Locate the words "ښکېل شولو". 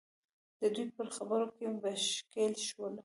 2.05-2.99